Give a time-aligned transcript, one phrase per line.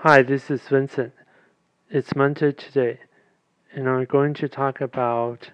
[0.00, 1.14] Hi, this is Vincent.
[1.88, 3.00] It's Monday today,
[3.72, 5.50] and I'm going to talk about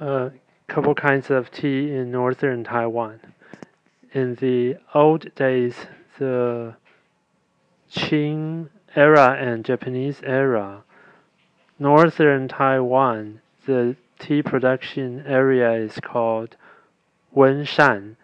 [0.00, 0.32] a
[0.68, 3.20] couple kinds of tea in northern Taiwan.
[4.14, 5.74] In the old days,
[6.18, 6.76] the
[7.92, 10.82] Qing era and Japanese era,
[11.78, 16.56] northern Taiwan, the tea production area is called
[17.36, 18.16] Wenshan.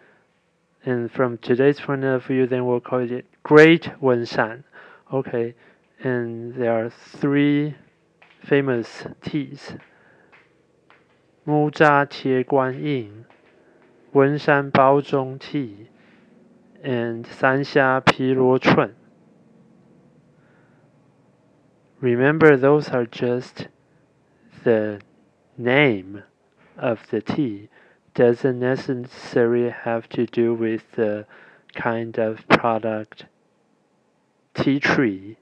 [0.87, 4.65] And from today's point of view, then we'll call it Great Wenshan.
[5.13, 5.55] Okay,
[6.03, 7.75] and there are three
[8.43, 9.73] famous teas.
[11.47, 13.25] Mu Zha Tie Guan Yin,
[14.15, 15.89] Wenshan Bao Zhong Tea,
[16.83, 18.95] and Sanxia Pi Luo Chun.
[22.01, 23.69] Remember, those are just
[24.65, 25.01] the
[25.57, 26.23] name
[26.77, 27.71] of the tea.
[28.15, 31.27] Doesn't necessarily have to do with the
[31.75, 33.27] kind of product
[34.55, 35.37] tea tree.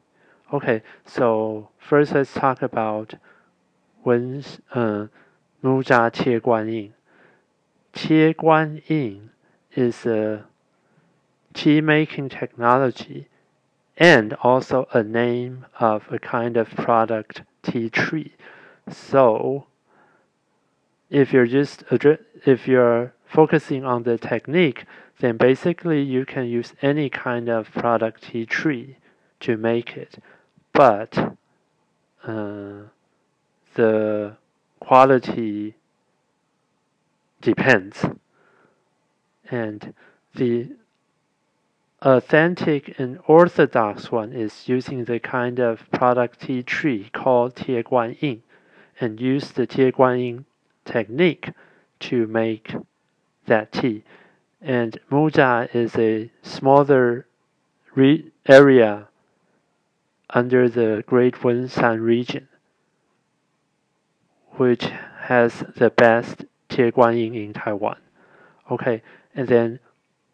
[0.52, 3.14] Okay, so first let's talk about
[4.04, 5.06] Wen uh,
[5.62, 6.94] Mu Zha Tie Guan Yin.
[7.92, 9.30] Tie Guan Yin
[9.74, 10.44] is a
[11.54, 13.28] tea making technology
[13.96, 18.32] and also a name of a kind of product tea tree.
[18.90, 19.66] So
[21.12, 21.84] if you're just
[22.46, 24.86] if you're focusing on the technique,
[25.20, 28.96] then basically you can use any kind of product tea tree
[29.40, 30.18] to make it,
[30.72, 31.36] but
[32.24, 32.80] uh,
[33.74, 34.36] the
[34.80, 35.74] quality
[37.42, 38.06] depends,
[39.50, 39.92] and
[40.34, 40.68] the
[42.00, 48.20] authentic and orthodox one is using the kind of product tea tree called Tie Guan
[48.22, 48.42] Yin
[48.98, 50.44] and use the Tie Guan Yin
[50.84, 51.50] technique
[52.00, 52.74] to make
[53.46, 54.04] that tea.
[54.60, 57.26] And Muzha is a smaller
[58.46, 59.08] area
[60.30, 62.48] under the Great Wenshan region,
[64.52, 64.86] which
[65.22, 67.98] has the best Tie Guan Yin in Taiwan.
[68.70, 69.02] Okay,
[69.34, 69.78] and then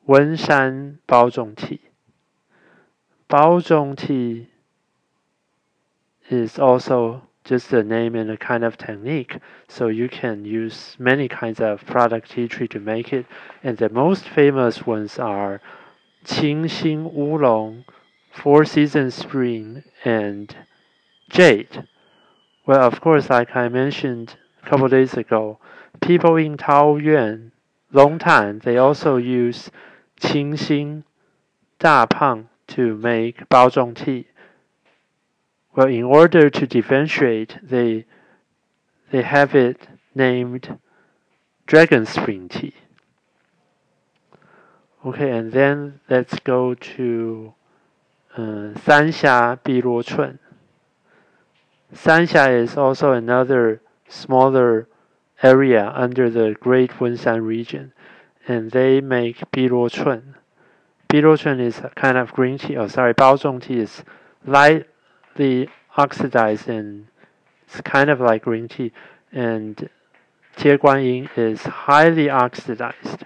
[0.09, 1.81] Wenshan Baozhong tea.
[3.29, 4.49] Baozhong tea
[6.31, 9.39] is also just a name and a kind of technique.
[9.69, 13.27] So you can use many kinds of product tea tree to make it.
[13.63, 15.61] And the most famous ones are
[16.25, 17.85] Qingxin Oolong,
[18.31, 20.55] Four Seasons Spring, and
[21.31, 21.89] Jade.
[22.67, 25.59] Well, of course, like I mentioned a couple days ago,
[26.01, 27.53] people in Taoyuan,
[27.93, 29.71] long time, they also use
[30.21, 31.05] Qingxin
[31.79, 34.27] Da Pang to make Baozhong tea.
[35.79, 38.05] Well, in order to differentiate, they
[39.13, 40.77] they have it named
[41.67, 42.75] Dragon Spring tea.
[45.07, 47.55] Okay, and then let's go to
[48.37, 50.41] uh, Sanxia Biluo Chun.
[51.95, 54.89] Sanxia is also another smaller
[55.45, 57.93] area under the Great Wenshan region
[58.49, 60.35] and they make Biluo Chun.
[61.09, 62.77] Biluo Chun is a kind of green tea.
[62.77, 64.03] Oh, sorry, Baozhong tea is
[65.39, 67.07] lightly oxidized and
[67.67, 68.93] it's kind of like green tea.
[69.33, 69.89] And
[70.57, 73.25] Tie Guan Yin is highly oxidized.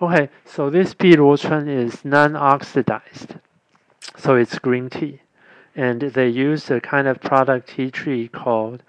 [0.00, 3.36] Okay, so this Biluo Chun is non-oxidized,
[4.16, 5.20] so it's green tea.
[5.76, 8.82] And they use a kind of product tea tree called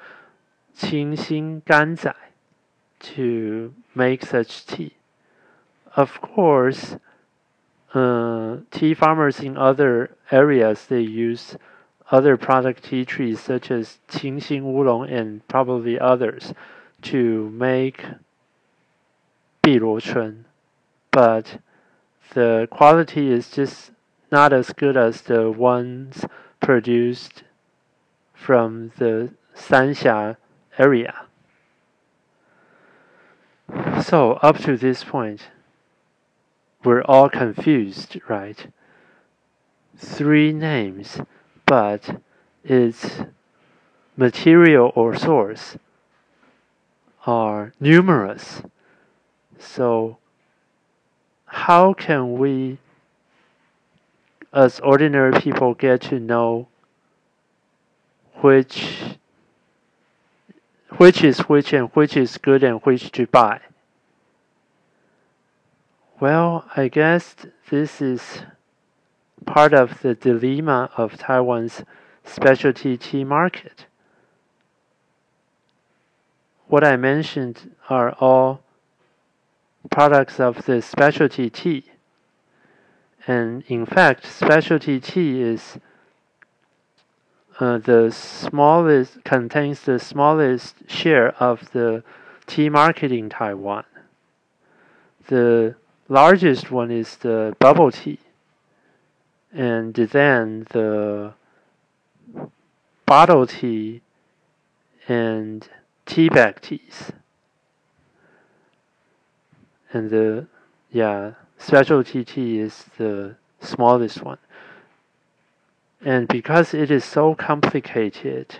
[0.78, 2.16] Qingxin Ganzai
[3.00, 4.94] to make such tea.
[5.96, 6.98] Of course,
[7.96, 11.56] uh, tea farmers in other areas they use
[12.12, 16.54] other product tea trees such as Qingxin Oolong and probably others
[17.02, 18.04] to make
[19.64, 20.46] Biluo Chun,
[21.12, 21.60] but
[22.34, 23.92] the quality is just
[24.32, 26.26] not as good as the ones
[26.60, 27.44] produced
[28.34, 30.38] from the Sanxia
[30.78, 31.26] area.
[34.04, 35.48] So, up to this point,
[36.86, 38.68] we're all confused, right?
[39.98, 41.20] Three names,
[41.66, 42.22] but
[42.64, 43.22] its
[44.16, 45.78] material or source
[47.26, 48.62] are numerous.
[49.58, 50.18] So,
[51.46, 52.78] how can we,
[54.54, 56.68] as ordinary people, get to know
[58.42, 59.18] which
[60.98, 63.60] which is which and which is good and which to buy?
[66.18, 67.36] Well, I guess
[67.70, 68.44] this is
[69.46, 71.84] part of the dilemma of Taiwan's
[72.24, 73.86] specialty tea market.
[76.68, 78.62] What I mentioned are all
[79.92, 81.84] products of the specialty tea.
[83.28, 85.78] And in fact, specialty tea is
[87.60, 92.04] uh, the smallest contains the smallest share of the
[92.48, 93.84] tea market in Taiwan.
[95.28, 95.76] The
[96.08, 98.20] largest one is the bubble tea,
[99.54, 101.34] and then the
[103.06, 104.02] bottle tea
[105.08, 105.68] and
[106.06, 107.12] tea bag teas.
[109.94, 110.48] And the
[110.92, 114.38] yeah, specialty tea is the smallest one.
[116.04, 118.60] And because it is so complicated,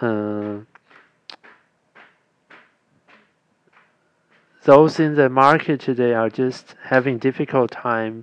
[0.00, 0.58] uh,
[4.64, 8.22] those in the market today are just having difficult time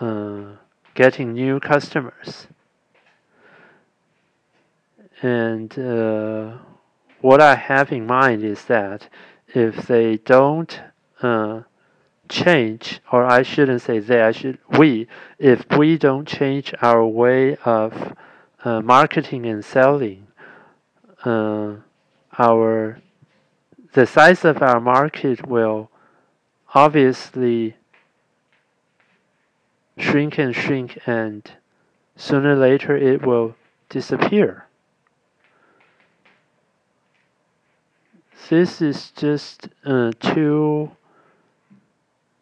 [0.00, 0.56] uh,
[0.94, 2.48] getting new customers.
[5.22, 6.58] And uh,
[7.20, 9.08] what I have in mind is that
[9.54, 10.80] if they don't
[11.22, 11.62] uh,
[12.28, 15.06] change, or I shouldn't say they, I should we,
[15.38, 18.14] if we don't change our way of
[18.64, 20.26] uh, marketing and selling,
[21.24, 21.74] uh,
[22.36, 22.98] our
[23.92, 25.90] the size of our market will
[26.74, 27.76] obviously
[29.98, 31.52] shrink and shrink, and
[32.16, 33.54] sooner or later it will
[33.88, 34.66] disappear.
[38.48, 40.90] This is just uh, too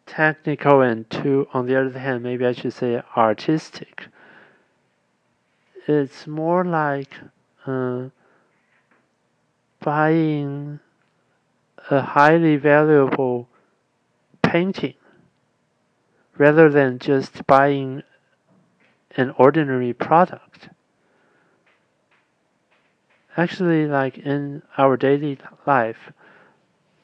[0.05, 4.07] technical and too, on the other hand, maybe I should say artistic.
[5.87, 7.13] It's more like
[7.65, 8.09] uh,
[9.79, 10.79] buying
[11.89, 13.47] a highly valuable
[14.41, 14.93] painting
[16.37, 18.03] rather than just buying
[19.15, 20.69] an ordinary product.
[23.37, 26.11] Actually, like in our daily life,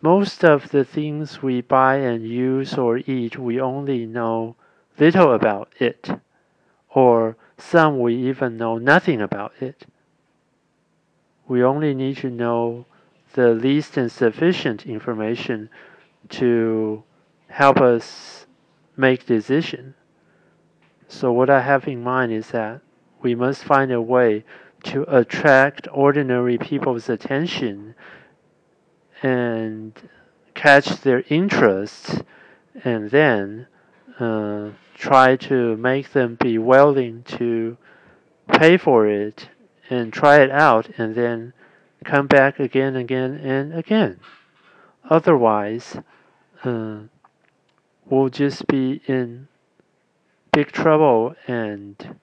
[0.01, 4.55] most of the things we buy and use or eat, we only know
[4.99, 6.09] little about it,
[6.89, 9.85] or some we even know nothing about it.
[11.47, 12.85] We only need to know
[13.33, 15.69] the least and sufficient information
[16.29, 17.03] to
[17.49, 18.45] help us
[18.95, 19.95] make decision.
[21.07, 22.81] So what I have in mind is that
[23.21, 24.43] we must find a way
[24.83, 27.95] to attract ordinary people's attention
[29.23, 29.93] and
[30.53, 32.23] catch their interest
[32.83, 33.67] and then
[34.19, 37.77] uh, try to make them be willing to
[38.47, 39.49] pay for it
[39.89, 41.53] and try it out and then
[42.03, 44.19] come back again again and again.
[45.09, 45.97] Otherwise,
[46.63, 46.99] uh,
[48.05, 49.47] we'll just be in
[50.51, 52.15] big trouble and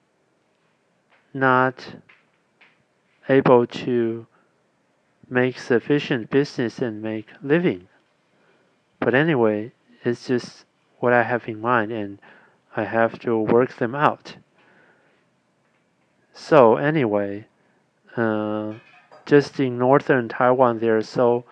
[1.33, 1.95] not
[3.27, 4.27] able to
[5.29, 7.87] make sufficient business and make living.
[8.99, 9.71] But anyway,
[10.03, 10.65] it's just
[10.99, 12.19] what I have in mind and
[12.75, 14.35] I have to work them out.
[16.33, 17.45] So anyway,
[18.17, 18.73] uh,
[19.25, 21.45] just in northern Taiwan, there are so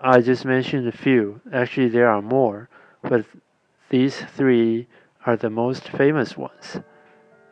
[0.00, 1.40] I just mentioned a few.
[1.52, 2.68] Actually, there are more,
[3.02, 3.26] but
[3.88, 4.86] these three
[5.26, 6.78] are the most famous ones.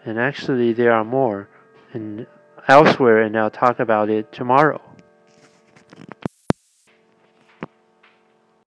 [0.05, 1.49] And actually, there are more.
[1.93, 2.27] And
[2.69, 4.81] elsewhere, and I'll talk about it tomorrow.